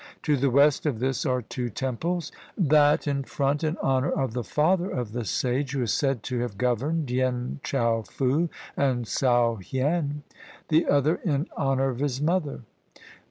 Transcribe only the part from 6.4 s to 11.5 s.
governed Yen chow fu and Tsow hien; the other in